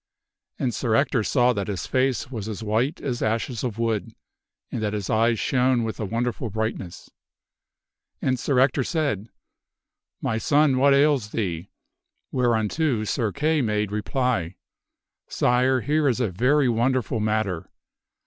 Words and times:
And 0.57 0.73
Sir 0.73 0.95
Ector 0.95 1.23
saw 1.23 1.53
that 1.53 1.67
his 1.67 1.85
face 1.85 2.31
was 2.31 2.49
as 2.49 2.63
white 2.63 2.99
as 3.01 3.21
ashes 3.21 3.63
of 3.63 3.77
wood 3.77 4.15
and 4.71 4.81
that 4.81 4.93
his 4.93 5.11
eyes 5.11 5.37
shone 5.39 5.83
with 5.83 5.99
a 5.99 6.05
wonderful 6.07 6.49
brightness. 6.49 7.11
And 8.19 8.39
Sir 8.39 8.57
Ector 8.57 8.83
said," 8.83 9.29
My 10.23 10.39
son, 10.39 10.79
what 10.79 10.95
ails 10.95 11.29
thee?" 11.29 11.69
whereunto 12.31 13.03
Sir 13.03 13.31
Kay 13.31 13.61
made 13.61 13.91
reply," 13.91 14.55
Sire, 15.27 15.81
here 15.81 16.07
is 16.07 16.19
a 16.19 16.29
very 16.31 16.67
wonderful 16.67 17.19
matter." 17.19 17.69